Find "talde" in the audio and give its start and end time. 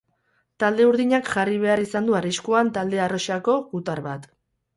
0.61-0.87, 2.79-3.03